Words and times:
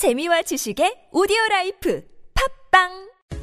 재미와 0.00 0.40
지식의 0.40 1.08
오디오 1.12 1.36
life 1.50 2.02
팟빵 2.70 2.88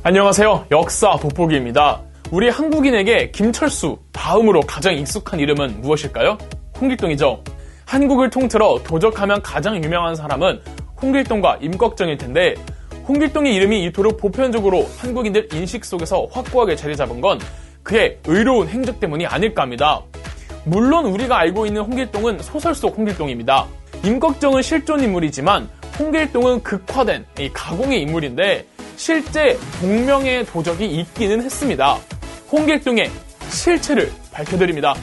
안녕하세요. 0.02 0.66
역사 0.72 1.16
돋보기입니다. 1.18 2.02
우리 2.32 2.50
한국인에게 2.50 3.30
김철수 3.30 4.00
다음으로 4.12 4.62
가장 4.62 4.96
익숙한 4.96 5.40
이름은 5.40 5.82
무엇일까요? 5.82 6.40
홍길동이죠. 6.82 7.44
한국을 7.86 8.32
통틀어 8.32 8.82
도적하면 8.84 9.44
가장 9.44 9.84
유명한 9.84 10.16
사람은 10.16 10.60
홍길동과 11.00 11.60
임꺽정일 11.62 12.18
텐데 12.18 12.56
홍길동의 13.08 13.54
이름이 13.54 13.84
이토록 13.86 14.18
보편적으로 14.18 14.90
한국인들 14.98 15.50
인식 15.54 15.86
속에서 15.86 16.28
확고하게 16.32 16.76
자리 16.76 16.96
잡은 16.96 17.22
건 17.22 17.40
그의 17.84 18.18
의로운 18.26 18.68
행적 18.68 19.00
때문이 19.00 19.28
아닐까 19.28 19.62
합니다. 19.62 20.02
물론 20.66 21.06
우리가 21.06 21.38
알고 21.38 21.68
있는 21.68 21.84
홍길동은 21.84 22.40
소설 22.40 22.74
속 22.74 22.98
홍길동입니다. 22.98 23.68
임꺽정은 24.04 24.64
실존 24.64 25.02
인물이지만 25.02 25.77
홍길동은 26.00 26.62
극화된 26.64 27.26
가공의 27.54 28.02
인물인데 28.04 28.66
실제 28.96 29.58
동명의 29.80 30.46
도적이 30.46 30.86
있기는 30.86 31.42
했습니다. 31.42 31.98
홍길동의 32.52 33.10
실체를 33.50 34.12
밝혀드립니다. 34.32 34.96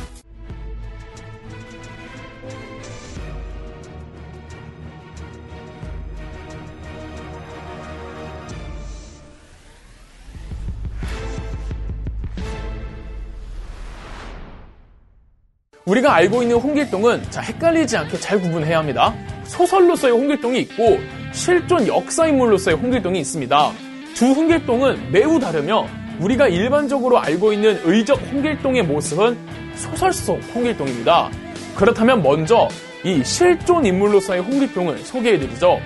우리가 15.86 16.14
알고 16.14 16.42
있는 16.42 16.56
홍길동은 16.56 17.30
자, 17.30 17.42
헷갈리지 17.42 17.96
않게 17.96 18.18
잘 18.18 18.40
구분해야 18.40 18.78
합니다. 18.78 19.14
소설로서의 19.44 20.14
홍길동이 20.14 20.60
있고 20.60 20.98
실존 21.32 21.86
역사 21.86 22.26
인물로서의 22.26 22.76
홍길동이 22.78 23.20
있습니다. 23.20 23.72
두 24.14 24.26
홍길동은 24.26 25.12
매우 25.12 25.38
다르며 25.38 25.86
우리가 26.20 26.48
일반적으로 26.48 27.18
알고 27.18 27.52
있는 27.52 27.78
의적 27.84 28.18
홍길동의 28.32 28.84
모습은 28.84 29.36
소설 29.74 30.12
속 30.12 30.40
홍길동입니다. 30.54 31.30
그렇다면 31.76 32.22
먼저 32.22 32.68
이 33.04 33.22
실존 33.22 33.84
인물로서의 33.84 34.40
홍길동을 34.40 34.98
소개해드리죠. 34.98 35.78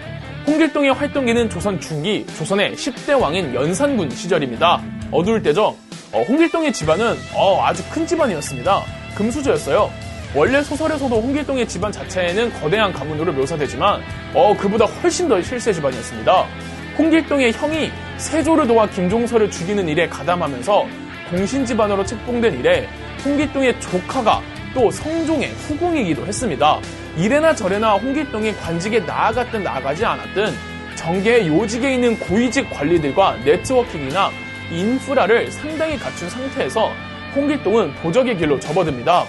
홍길동의 0.47 0.93
활동기는 0.93 1.51
조선 1.51 1.81
중기, 1.81 2.25
조선의 2.37 2.77
10대 2.77 3.21
왕인 3.21 3.53
연산군 3.53 4.11
시절입니다. 4.11 4.81
어두울 5.11 5.43
때죠. 5.43 5.77
어, 6.13 6.23
홍길동의 6.23 6.73
집안은 6.73 7.17
어, 7.35 7.63
아주 7.65 7.83
큰 7.91 8.07
집안이었습니다. 8.07 8.98
금수저였어요. 9.19 9.91
원래 10.35 10.63
소설에서도 10.63 11.21
홍길동의 11.21 11.67
집안 11.67 11.91
자체에는 11.91 12.53
거대한 12.61 12.93
가문으로 12.93 13.33
묘사되지만 13.33 14.01
어 14.35 14.57
그보다 14.57 14.85
훨씬 14.85 15.29
더 15.29 15.41
실세 15.43 15.73
집안이었습니다. 15.73 16.47
홍길동의 16.97 17.53
형이 17.53 17.91
세조를 18.19 18.67
도와 18.67 18.87
김종서를 18.89 19.51
죽이는 19.51 19.89
일에 19.89 20.09
가담하면서 20.09 20.87
공신 21.31 21.65
집안으로 21.65 22.05
책봉된 22.05 22.61
이래 22.61 22.89
홍길동의 23.25 23.81
조카가 23.81 24.43
또 24.75 24.91
성종의 24.91 25.51
후궁이기도 25.53 26.27
했습니다. 26.27 26.79
이래나 27.17 27.55
저래나 27.55 27.95
홍길동이 27.95 28.53
관직에 28.55 29.01
나아갔든 29.01 29.63
나아가지 29.63 30.05
않았든 30.05 30.53
정계의 30.95 31.49
요직에 31.49 31.95
있는 31.95 32.19
고위직 32.19 32.69
관리들과 32.71 33.39
네트워킹이나 33.45 34.31
인프라를 34.71 35.51
상당히 35.51 35.97
갖춘 35.97 36.29
상태에서 36.29 36.93
홍길동은 37.35 37.95
도적의 38.03 38.37
길로 38.39 38.59
접어듭니다. 38.59 39.25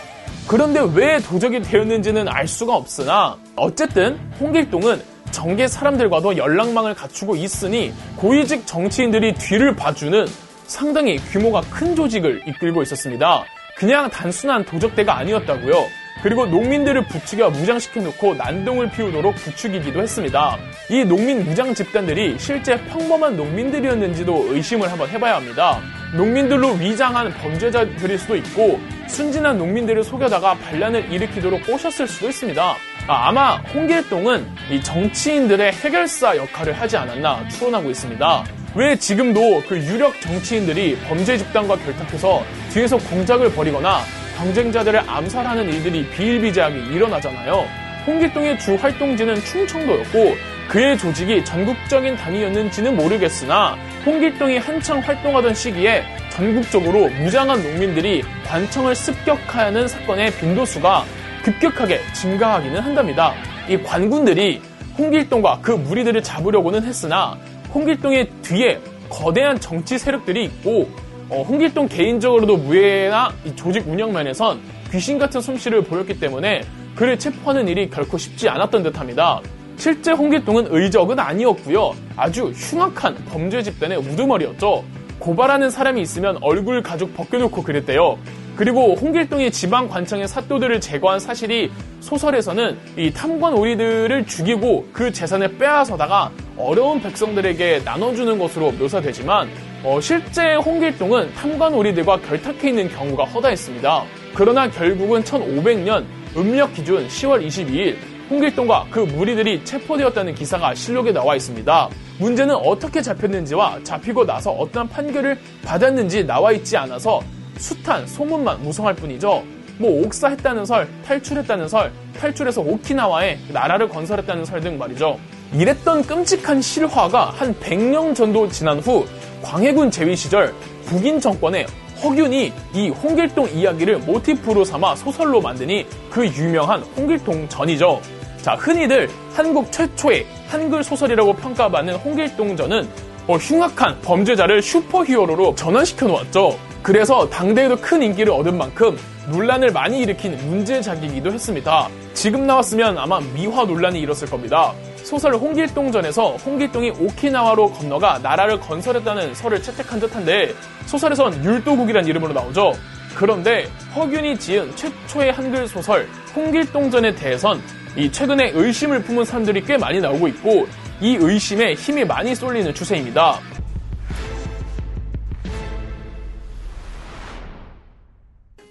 그런데 0.48 0.82
왜 0.96 1.20
도적이 1.20 1.62
되었는지는 1.62 2.28
알 2.28 2.48
수가 2.48 2.76
없으나 2.76 3.38
어쨌든 3.56 4.18
홍길동은 4.40 5.02
정계 5.32 5.68
사람들과도 5.68 6.38
연락망을 6.38 6.96
갖추고 6.96 7.36
있으니 7.36 7.94
고위직 8.16 8.66
정치인들이 8.66 9.36
뒤를 9.36 9.76
봐주는 9.76 10.26
상당히 10.66 11.18
규모가 11.18 11.62
큰 11.70 11.96
조직을 11.96 12.48
이끌고 12.48 12.82
있었습니다. 12.84 13.44
그냥 13.76 14.10
단순한 14.10 14.66
도적대가 14.66 15.18
아니었다고요. 15.18 15.86
그리고 16.22 16.46
농민들을 16.46 17.06
부추겨 17.06 17.50
무장시켜 17.50 18.02
놓고 18.02 18.36
난동을 18.36 18.92
피우도록 18.92 19.36
부추기기도 19.36 20.02
했습니다. 20.02 20.58
이 20.90 21.06
농민 21.06 21.46
무장 21.46 21.74
집단들이 21.74 22.38
실제 22.38 22.76
평범한 22.86 23.38
농민들이었는지도 23.38 24.54
의심을 24.54 24.92
한번 24.92 25.08
해봐야 25.10 25.36
합니다. 25.36 25.80
농민들로 26.14 26.74
위장한 26.74 27.32
범죄자들일 27.36 28.18
수도 28.18 28.36
있고 28.36 28.80
순진한 29.08 29.58
농민들을 29.58 30.04
속여다가 30.04 30.56
반란을 30.56 31.12
일으키도록 31.12 31.66
꼬셨을 31.66 32.08
수도 32.08 32.30
있습니다. 32.30 32.76
아, 33.08 33.32
마 33.32 33.58
홍길동은 33.58 34.46
이 34.72 34.82
정치인들의 34.82 35.72
해결사 35.72 36.36
역할을 36.36 36.74
하지 36.74 36.98
않았나 36.98 37.48
추론하고 37.50 37.90
있습니다. 37.90 38.44
왜 38.76 38.96
지금도 38.96 39.64
그 39.68 39.78
유력 39.78 40.20
정치인들이 40.22 40.98
범죄 41.08 41.38
집단과 41.38 41.78
결탁해서 41.78 42.44
뒤에서 42.72 42.98
공작을 42.98 43.52
벌이거나 43.54 44.02
경쟁자들을 44.40 45.02
암살하는 45.06 45.68
일들이 45.68 46.10
비일비재하게 46.12 46.78
일어나잖아요. 46.94 47.68
홍길동의 48.08 48.58
주 48.58 48.76
활동지는 48.76 49.36
충청도였고 49.36 50.36
그의 50.70 50.98
조직이 50.98 51.44
전국적인 51.44 52.16
단위였는지는 52.16 52.96
모르겠으나 52.96 53.76
홍길동이 54.06 54.58
한창 54.60 55.00
활동하던 55.00 55.54
시기에 55.54 56.04
전국적으로 56.32 57.10
무장한 57.10 57.62
농민들이 57.62 58.24
관청을 58.46 58.96
습격하는 58.96 59.90
사건의 59.90 60.32
빈도수가 60.32 61.04
급격하게 61.44 62.00
증가하기는 62.14 62.80
한답니다. 62.80 63.34
이 63.68 63.78
관군들이 63.84 64.62
홍길동과 64.98 65.60
그 65.62 65.72
무리들을 65.72 66.24
잡으려고는 66.24 66.86
했으나 66.86 67.38
홍길동의 67.74 68.30
뒤에 68.42 68.80
거대한 69.10 69.60
정치 69.60 69.98
세력들이 69.98 70.46
있고 70.46 70.90
어, 71.30 71.44
홍길동 71.44 71.88
개인적으로도 71.88 72.58
무예나 72.58 73.32
조직 73.56 73.88
운영 73.88 74.12
면에선 74.12 74.60
귀신 74.92 75.20
같은 75.20 75.42
솜씨를 75.42 75.84
보였기 75.84 76.20
때문에 76.20 76.62
그를 76.96 77.18
체포하는 77.18 77.68
일이 77.68 77.90
결코 77.90 78.18
쉽지 78.18 78.50
않았던 78.50 78.84
듯합니다. 78.84 79.42
실제 79.78 80.12
홍길동은 80.12 80.68
의적은 80.70 81.20
아니었고요. 81.20 81.94
아주 82.18 82.52
흉악한 82.54 83.16
범죄 83.30 83.62
집단의 83.64 83.98
우두머리였죠. 84.00 84.84
고발하는 85.20 85.70
사람이 85.70 86.02
있으면 86.02 86.38
얼굴 86.42 86.82
가죽 86.82 87.16
벗겨놓고 87.16 87.64
그랬대요. 87.64 88.18
그리고 88.56 88.96
홍길동이 88.96 89.52
지방 89.52 89.88
관청의 89.88 90.28
사또들을 90.28 90.82
제거한 90.82 91.20
사실이 91.20 91.72
소설에서는 92.02 92.78
이 92.98 93.14
탐관 93.14 93.54
오리들을 93.54 94.26
죽이고 94.26 94.90
그 94.92 95.14
재산을 95.14 95.58
빼앗아다가 95.58 96.32
어려운 96.58 97.02
백성들에게 97.02 97.84
나눠주는 97.86 98.38
것으로 98.38 98.72
묘사되지만 98.74 99.48
어, 99.84 100.00
실제 100.02 100.56
홍길동은 100.56 101.34
탐관 101.36 101.74
오리들과 101.74 102.20
결탁해 102.22 102.70
있는 102.70 102.90
경우가 102.90 103.24
허다했습니다. 103.24 104.04
그러나 104.34 104.70
결국은 104.70 105.24
1500년 105.24 106.04
음력 106.36 106.74
기준 106.74 107.08
10월 107.08 107.46
22일 107.48 107.96
홍길동과 108.30 108.88
그 108.92 109.00
무리들이 109.00 109.64
체포되었다는 109.64 110.36
기사가 110.36 110.76
실록에 110.76 111.14
나와 111.14 111.36
있습니다. 111.36 111.90
문제는 112.20 112.56
어떻게 112.56 113.02
잡혔는지와 113.02 113.80
잡히고 113.84 114.26
나서 114.26 114.52
어떠한 114.52 114.90
판결을 114.90 115.40
받았는지 115.64 116.26
나와 116.26 116.52
있지 116.52 116.76
않아서 116.76 117.22
숱한 117.58 118.06
소문만 118.06 118.62
무성할 118.62 118.94
뿐이죠. 118.96 119.44
뭐 119.78 120.06
옥사했다는 120.06 120.66
설, 120.66 120.90
탈출했다는 121.06 121.70
설, 121.70 121.92
탈출해서 122.20 122.60
오키나와에 122.62 123.40
나라를 123.54 123.88
건설했다는 123.88 124.44
설 124.44 124.60
등 124.60 124.78
말이죠. 124.78 125.18
이랬던 125.54 126.04
끔찍한 126.04 126.62
실화가 126.62 127.32
한 127.32 127.56
100년 127.56 128.14
전도 128.14 128.50
지난 128.50 128.80
후 128.80 129.08
광해군 129.42 129.92
제위 129.92 130.16
시절 130.16 130.54
북인 130.86 131.20
정권의 131.20 131.66
허균이 132.04 132.54
이 132.74 132.90
홍길동 132.90 133.50
이야기를 133.50 134.00
모티프로 134.00 134.64
삼아 134.64 134.96
소설로 134.96 135.42
만드니 135.42 135.86
그 136.10 136.26
유명한 136.26 136.82
홍길동 136.96 137.48
전이죠. 137.50 138.02
자, 138.42 138.54
흔히들 138.56 139.10
한국 139.34 139.72
최초의 139.72 140.26
한글 140.48 140.84
소설이라고 140.84 141.34
평가받는 141.34 141.96
홍길동 141.96 142.56
전은 142.56 142.88
어, 143.28 143.36
흉악한 143.36 144.02
범죄자를 144.02 144.62
슈퍼히어로로 144.62 145.54
전환시켜 145.56 146.08
놓았죠. 146.08 146.58
그래서 146.82 147.30
당대에도 147.30 147.76
큰 147.76 148.02
인기를 148.02 148.32
얻은 148.32 148.58
만큼 148.58 148.98
논란을 149.30 149.72
많이 149.72 150.00
일으킨 150.00 150.38
문제작이기도 150.38 151.32
했습니다. 151.34 151.90
지금 152.14 152.48
나왔으면 152.48 152.98
아마 152.98 153.20
미화 153.36 153.66
논란이 153.66 154.00
일었을 154.00 154.30
겁니다. 154.30 154.74
소설 155.04 155.36
홍길동전에서 155.36 156.38
홍길동이 156.38 156.92
오키나와로 156.92 157.72
건너가 157.72 158.20
나라를 158.22 158.60
건설했다는 158.60 159.34
설을 159.34 159.62
채택한 159.62 160.00
듯한데 160.00 160.54
소설에선 160.86 161.44
율도국이란 161.44 162.06
이름으로 162.06 162.34
나오죠. 162.34 162.74
그런데 163.16 163.68
허균이 163.96 164.38
지은 164.38 164.76
최초의 164.76 165.32
한글 165.32 165.68
소설 165.68 166.08
홍길동전에 166.36 167.16
대해선 167.16 167.62
이 167.96 168.12
최근에 168.12 168.52
의심을 168.54 169.04
품은 169.04 169.26
사람들이 169.26 169.64
꽤 169.66 169.78
많이 169.78 170.00
나오고 170.00 170.28
있고 170.30 170.68
이 171.02 171.18
의심에 171.20 171.74
힘이 171.74 172.06
많이 172.06 172.36
쏠리는 172.36 172.74
추세입니다. 172.74 173.40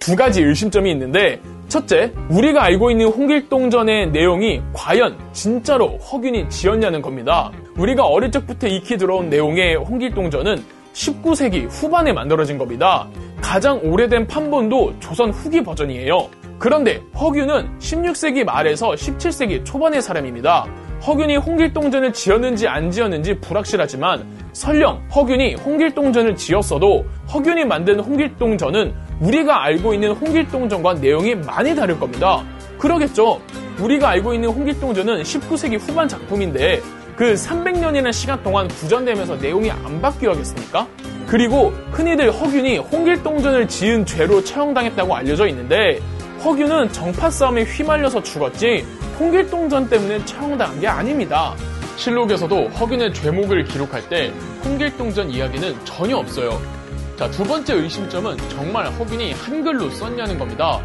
두 0.08 0.16
가지 0.16 0.42
의심점이 0.42 0.90
있는데 0.92 1.38
첫째, 1.68 2.14
우리가 2.30 2.64
알고 2.64 2.90
있는 2.90 3.08
홍길동전의 3.08 4.10
내용이 4.10 4.62
과연 4.72 5.18
진짜로 5.34 5.98
허균이 5.98 6.48
지었냐는 6.48 7.02
겁니다. 7.02 7.52
우리가 7.76 8.06
어릴 8.06 8.30
적부터 8.30 8.68
익히 8.68 8.96
들어온 8.96 9.28
내용의 9.28 9.76
홍길동전은 9.76 10.64
19세기 10.94 11.66
후반에 11.68 12.14
만들어진 12.14 12.56
겁니다. 12.56 13.06
가장 13.42 13.80
오래된 13.84 14.28
판본도 14.28 14.94
조선 14.98 15.28
후기 15.28 15.62
버전이에요. 15.62 16.30
그런데 16.58 17.02
허균은 17.20 17.78
16세기 17.78 18.44
말에서 18.44 18.92
17세기 18.92 19.62
초반의 19.62 20.00
사람입니다. 20.00 20.66
허균이 21.06 21.36
홍길동전을 21.36 22.14
지었는지 22.14 22.66
안 22.66 22.90
지었는지 22.90 23.38
불확실하지만 23.40 24.24
설령 24.54 25.06
허균이 25.14 25.56
홍길동전을 25.56 26.34
지었어도 26.34 27.04
허균이 27.30 27.66
만든 27.66 28.00
홍길동전은 28.00 29.07
우리가 29.20 29.64
알고 29.64 29.94
있는 29.94 30.12
홍길동전과 30.12 30.94
내용이 30.94 31.34
많이 31.34 31.74
다를 31.74 31.98
겁니다. 31.98 32.44
그러겠죠. 32.78 33.40
우리가 33.80 34.10
알고 34.10 34.34
있는 34.34 34.48
홍길동전은 34.50 35.22
19세기 35.22 35.78
후반 35.78 36.08
작품인데 36.08 36.80
그 37.16 37.34
300년이라는 37.34 38.12
시간 38.12 38.40
동안 38.42 38.68
구전되면서 38.68 39.36
내용이 39.36 39.70
안 39.70 40.00
바뀌어야겠습니까? 40.00 40.86
그리고 41.26 41.72
흔히들 41.90 42.30
허균이 42.30 42.78
홍길동전을 42.78 43.68
지은 43.68 44.06
죄로 44.06 44.42
처형당했다고 44.42 45.14
알려져 45.14 45.48
있는데 45.48 45.98
허균은 46.44 46.92
정파 46.92 47.28
싸움에 47.28 47.64
휘말려서 47.64 48.22
죽었지 48.22 48.86
홍길동전 49.18 49.90
때문에 49.90 50.24
처형당한 50.24 50.80
게 50.80 50.86
아닙니다. 50.86 51.54
실록에서도 51.96 52.68
허균의 52.68 53.12
죄목을 53.12 53.64
기록할 53.64 54.08
때 54.08 54.32
홍길동전 54.64 55.30
이야기는 55.30 55.84
전혀 55.84 56.16
없어요. 56.16 56.77
자, 57.18 57.28
두 57.32 57.42
번째 57.42 57.74
의심점은 57.74 58.36
정말 58.48 58.86
허균이 58.92 59.32
한글로 59.32 59.90
썼냐는 59.90 60.38
겁니다. 60.38 60.80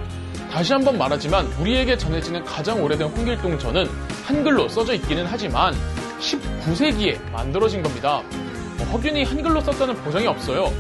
다시 0.52 0.74
한번 0.74 0.98
말하지만 0.98 1.46
우리에게 1.60 1.96
전해지는 1.96 2.44
가장 2.44 2.84
오래된 2.84 3.08
홍길동전은 3.10 3.88
한글로 4.26 4.68
써져 4.68 4.96
있기는 4.96 5.28
하지만 5.28 5.76
19세기에 6.20 7.32
만들어진 7.32 7.84
겁니다. 7.84 8.24
뭐 8.78 8.88
허균이 8.88 9.26
한글로 9.26 9.62
썼다는 9.62 9.94
보장이 9.98 10.26
없어요. 10.26 10.74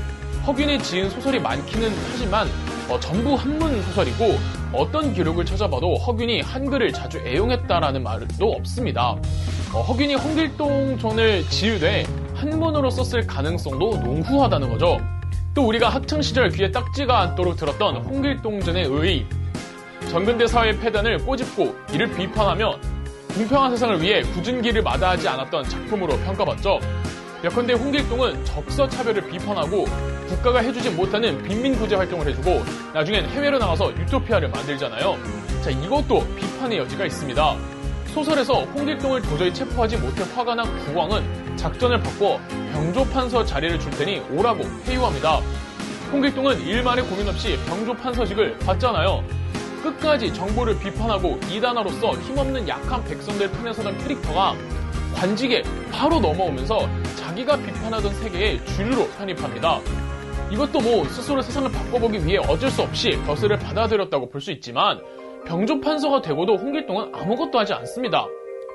허균이 0.47 0.79
지은 0.79 1.11
소설이 1.11 1.39
많기는 1.39 1.87
하지만 2.11 2.47
어, 2.89 2.99
전부 2.99 3.35
한문 3.35 3.79
소설이고 3.83 4.39
어떤 4.73 5.13
기록을 5.13 5.45
찾아봐도 5.45 5.97
허균이 5.97 6.41
한글을 6.41 6.91
자주 6.93 7.19
애용했다라는 7.19 8.01
말도 8.01 8.53
없습니다. 8.53 9.15
어, 9.71 9.81
허균이 9.81 10.15
홍길동전을 10.15 11.47
지으되 11.49 12.07
한문으로 12.33 12.89
썼을 12.89 13.27
가능성도 13.27 13.97
농후하다는 13.97 14.71
거죠. 14.71 14.97
또 15.53 15.67
우리가 15.67 15.89
학창시절 15.89 16.49
귀에 16.49 16.71
딱지가 16.71 17.19
않도록 17.19 17.55
들었던 17.55 17.97
홍길동전의 17.97 18.87
의 18.87 19.25
전근대 20.09 20.47
사회의 20.47 20.77
폐단을 20.79 21.19
꼬집고 21.19 21.75
이를 21.93 22.11
비판하며 22.11 22.79
공평한 23.35 23.71
세상을 23.71 24.01
위해 24.01 24.21
굳은 24.21 24.61
길을 24.63 24.81
마다하지 24.81 25.27
않았던 25.27 25.69
작품으로 25.69 26.17
평가받죠. 26.17 26.79
예컨대 27.43 27.73
홍길동은 27.73 28.45
적서 28.45 28.87
차별을 28.87 29.29
비판하고 29.29 29.85
국가가 30.27 30.59
해주지 30.59 30.89
못하는 30.91 31.41
빈민 31.43 31.77
구제 31.77 31.95
활동을 31.95 32.27
해주고 32.29 32.63
나중엔 32.93 33.25
해외로 33.29 33.59
나가서 33.59 33.91
유토피아를 33.91 34.49
만들잖아요. 34.49 35.17
자 35.61 35.69
이것도 35.69 36.25
비판의 36.35 36.79
여지가 36.79 37.05
있습니다. 37.05 37.55
소설에서 38.07 38.61
홍길동을 38.65 39.21
도저히 39.23 39.53
체포하지 39.53 39.97
못해 39.97 40.23
화가 40.35 40.55
난 40.55 40.65
국왕은 40.85 41.42
작전을 41.63 41.97
바꿔 42.01 42.41
병조판서 42.73 43.45
자리를 43.45 43.79
줄 43.79 43.89
테니 43.91 44.19
오라고 44.31 44.65
회유합니다. 44.85 45.39
홍길동은 46.11 46.59
일만의 46.59 47.05
고민 47.05 47.29
없이 47.29 47.57
병조판서직을 47.65 48.59
받잖아요. 48.59 49.23
끝까지 49.81 50.33
정보를 50.33 50.77
비판하고 50.77 51.39
이단아로서 51.49 52.15
힘없는 52.15 52.67
약한 52.67 53.01
백성들 53.05 53.49
편에 53.51 53.71
서던 53.71 53.97
캐릭터가 53.99 54.55
관직에 55.15 55.63
바로 55.89 56.19
넘어오면서 56.19 56.79
자기가 57.15 57.55
비판하던 57.55 58.13
세계에 58.15 58.61
주류로 58.65 59.07
편입합니다. 59.11 59.79
이것도 60.51 60.81
뭐 60.81 61.05
스스로 61.05 61.41
세상을 61.41 61.71
바꿔보기 61.71 62.25
위해 62.25 62.39
어쩔 62.39 62.69
수 62.69 62.81
없이 62.81 63.11
벼슬을 63.25 63.57
받아들였다고 63.57 64.27
볼 64.27 64.41
수 64.41 64.51
있지만 64.51 64.99
병조판서가 65.45 66.21
되고도 66.23 66.57
홍길동은 66.57 67.15
아무것도 67.15 67.57
하지 67.57 67.73
않습니다. 67.73 68.27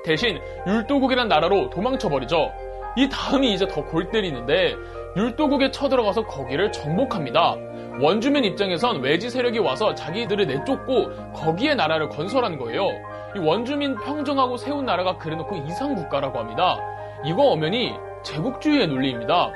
대신 0.03 0.39
율도국이란 0.65 1.27
나라로 1.27 1.69
도망쳐버리죠. 1.69 2.51
이 2.95 3.07
다음이 3.09 3.53
이제 3.53 3.67
더 3.67 3.83
골 3.85 4.09
때리는데 4.11 4.75
율도국에 5.15 5.71
쳐들어가서 5.71 6.25
거기를 6.27 6.71
정복합니다. 6.71 7.55
원주민 8.01 8.43
입장에선 8.45 9.01
외지 9.01 9.29
세력이 9.29 9.59
와서 9.59 9.95
자기들을 9.95 10.45
내쫓고 10.47 11.33
거기에 11.33 11.75
나라를 11.75 12.09
건설한 12.09 12.57
거예요. 12.57 12.87
이 13.35 13.39
원주민 13.39 13.95
평정하고 13.95 14.57
세운 14.57 14.85
나라가 14.85 15.17
그래놓고 15.17 15.55
이상국가라고 15.67 16.39
합니다. 16.39 16.77
이거 17.25 17.43
엄연히 17.43 17.93
제국주의의 18.23 18.87
논리입니다. 18.87 19.51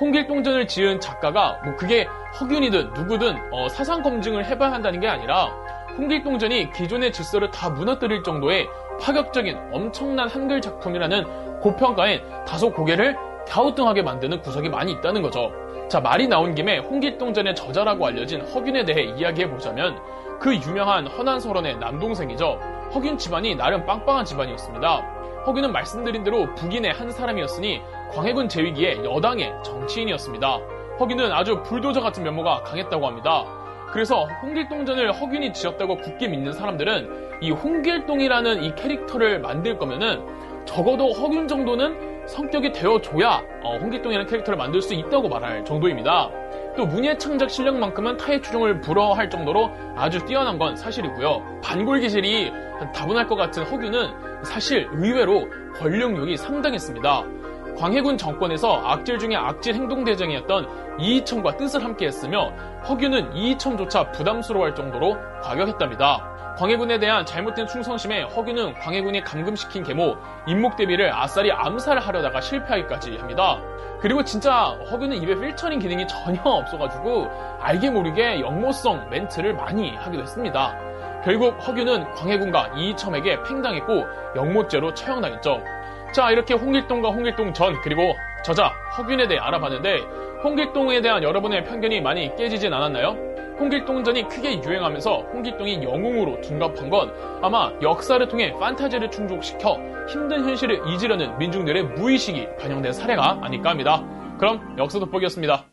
홍길동전을 0.00 0.66
지은 0.66 1.00
작가가 1.00 1.60
뭐 1.64 1.76
그게 1.76 2.06
허균이든 2.40 2.92
누구든 2.94 3.36
어, 3.52 3.68
사상 3.68 4.02
검증을 4.02 4.46
해봐야 4.46 4.72
한다는 4.72 5.00
게 5.00 5.08
아니라 5.08 5.50
홍길동전이 5.98 6.72
기존의 6.72 7.12
질서를 7.12 7.50
다 7.50 7.68
무너뜨릴 7.68 8.22
정도의 8.22 8.68
파격적인 9.00 9.58
엄청난 9.72 10.28
한글 10.28 10.60
작품이라는 10.60 11.60
고평가엔 11.60 12.44
다소 12.46 12.72
고개를 12.72 13.16
갸우뚱하게 13.46 14.02
만드는 14.02 14.40
구석이 14.40 14.68
많이 14.68 14.92
있다는 14.92 15.22
거죠. 15.22 15.52
자, 15.88 16.00
말이 16.00 16.26
나온 16.26 16.54
김에 16.54 16.78
홍길동전의 16.78 17.54
저자라고 17.54 18.06
알려진 18.06 18.40
허균에 18.40 18.84
대해 18.84 19.02
이야기해보자면 19.02 20.00
그 20.40 20.54
유명한 20.54 21.06
허난설원의 21.06 21.76
남동생이죠. 21.78 22.58
허균 22.94 23.18
집안이 23.18 23.54
나름 23.54 23.84
빵빵한 23.84 24.24
집안이었습니다. 24.24 24.96
허균은 25.46 25.72
말씀드린 25.72 26.24
대로 26.24 26.54
북인의 26.54 26.92
한 26.92 27.10
사람이었으니 27.10 27.82
광해군 28.12 28.48
제위기에 28.48 29.04
여당의 29.04 29.52
정치인이었습니다. 29.64 30.58
허균은 31.00 31.32
아주 31.32 31.62
불도저 31.62 32.00
같은 32.00 32.22
면모가 32.22 32.62
강했다고 32.62 33.06
합니다. 33.06 33.61
그래서 33.92 34.24
홍길동전을 34.40 35.12
허균이 35.12 35.52
지었다고 35.52 35.98
굳게 35.98 36.28
믿는 36.28 36.52
사람들은 36.52 37.40
이 37.42 37.50
홍길동이라는 37.50 38.64
이 38.64 38.74
캐릭터를 38.74 39.38
만들 39.40 39.78
거면은 39.78 40.24
적어도 40.64 41.12
허균 41.12 41.46
정도는 41.46 42.26
성격이 42.26 42.72
되어줘야 42.72 43.42
어, 43.62 43.76
홍길동이라는 43.78 44.30
캐릭터를 44.30 44.56
만들 44.56 44.80
수 44.80 44.94
있다고 44.94 45.28
말할 45.28 45.64
정도입니다. 45.64 46.30
또 46.74 46.86
문예 46.86 47.18
창작 47.18 47.50
실력만큼은 47.50 48.16
타의 48.16 48.40
추종을 48.40 48.80
불허할 48.80 49.28
정도로 49.28 49.70
아주 49.94 50.24
뛰어난 50.24 50.58
건 50.58 50.74
사실이고요. 50.74 51.60
반골기질이 51.62 52.50
다분할 52.94 53.26
것 53.26 53.36
같은 53.36 53.64
허균은 53.64 54.44
사실 54.44 54.88
의외로 54.92 55.48
권력욕이 55.74 56.38
상당했습니다. 56.38 57.41
광해군 57.76 58.18
정권에서 58.18 58.80
악질 58.84 59.18
중에 59.18 59.34
악질 59.34 59.74
행동대장이었던 59.74 61.00
이이첨과 61.00 61.56
뜻을 61.56 61.84
함께 61.84 62.06
했으며 62.06 62.52
허균은 62.88 63.34
이이첨조차 63.34 64.12
부담스러워할 64.12 64.74
정도로 64.74 65.16
과격했답니다. 65.42 66.32
광해군에 66.58 66.98
대한 66.98 67.24
잘못된 67.24 67.66
충성심에 67.66 68.22
허균은 68.24 68.74
광해군이 68.74 69.22
감금시킨 69.22 69.84
계모 69.84 70.16
임목대비를 70.46 71.12
아싸리 71.12 71.50
암살하려다가 71.50 72.40
실패하기까지 72.40 73.16
합니다. 73.16 73.58
그리고 74.00 74.22
진짜 74.22 74.76
허균은 74.90 75.16
입에 75.22 75.34
필터링 75.34 75.78
기능이 75.78 76.06
전혀 76.06 76.40
없어가지고 76.44 77.28
알게 77.60 77.90
모르게 77.90 78.40
역모성 78.40 79.08
멘트를 79.10 79.54
많이 79.54 79.96
하기도 79.96 80.22
했습니다. 80.22 80.76
결국 81.24 81.56
허균은 81.66 82.14
광해군과 82.14 82.72
이이첨에게 82.76 83.42
팽당했고 83.44 84.04
역모죄로 84.36 84.92
처형당했죠. 84.94 85.62
자, 86.12 86.30
이렇게 86.30 86.52
홍길동과 86.52 87.08
홍길동 87.08 87.54
전, 87.54 87.80
그리고 87.80 88.14
저자 88.44 88.68
허균에 88.98 89.26
대해 89.28 89.40
알아봤는데, 89.40 90.00
홍길동에 90.44 91.00
대한 91.00 91.22
여러분의 91.22 91.64
편견이 91.64 92.02
많이 92.02 92.36
깨지진 92.36 92.72
않았나요? 92.72 93.16
홍길동전이 93.58 94.28
크게 94.28 94.62
유행하면서 94.62 95.28
홍길동이 95.32 95.82
영웅으로 95.82 96.40
둔갑한 96.42 96.90
건 96.90 97.14
아마 97.42 97.72
역사를 97.80 98.26
통해 98.28 98.52
판타지를 98.58 99.10
충족시켜 99.10 99.78
힘든 100.08 100.44
현실을 100.44 100.82
잊으려는 100.86 101.38
민중들의 101.38 101.82
무의식이 101.84 102.56
반영된 102.60 102.92
사례가 102.92 103.38
아닐까 103.40 103.70
합니다. 103.70 104.04
그럼 104.38 104.74
역사 104.78 104.98
돋보기였습니다. 104.98 105.64